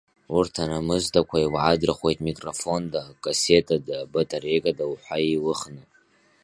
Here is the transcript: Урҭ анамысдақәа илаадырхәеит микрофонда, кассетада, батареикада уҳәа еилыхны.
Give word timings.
Урҭ 0.37 0.53
анамысдақәа 0.63 1.37
илаадырхәеит 1.45 2.19
микрофонда, 2.29 3.01
кассетада, 3.23 3.95
батареикада 4.11 4.85
уҳәа 4.91 5.17
еилыхны. 5.27 5.81